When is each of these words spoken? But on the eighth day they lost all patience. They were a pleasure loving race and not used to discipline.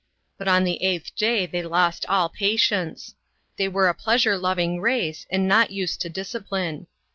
But 0.39 0.47
on 0.47 0.63
the 0.63 0.81
eighth 0.81 1.15
day 1.15 1.45
they 1.45 1.61
lost 1.61 2.07
all 2.09 2.27
patience. 2.27 3.13
They 3.57 3.67
were 3.67 3.87
a 3.87 3.93
pleasure 3.93 4.35
loving 4.35 4.79
race 4.81 5.27
and 5.29 5.47
not 5.47 5.69
used 5.69 6.01
to 6.01 6.09
discipline. 6.09 6.87